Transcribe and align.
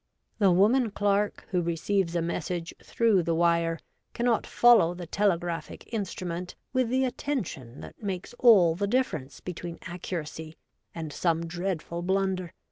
The 0.39 0.49
woman 0.49 0.89
clerk 0.89 1.45
who 1.51 1.61
receives 1.61 2.15
a 2.15 2.23
message 2.23 2.73
through 2.83 3.21
the 3.21 3.35
wire 3.35 3.77
cannot 4.15 4.47
follow 4.47 4.95
the 4.95 5.05
telegraphic 5.05 5.83
in 5.89 6.05
strument 6.05 6.55
with 6.73 6.89
the 6.89 7.05
attention 7.05 7.81
that 7.81 8.01
makes 8.01 8.33
all 8.39 8.73
the 8.73 8.87
difference 8.87 9.41
between 9.41 9.77
accuracy 9.83 10.55
and 10.95 11.13
some 11.13 11.45
dreadful 11.45 12.01
blunder. 12.01 12.51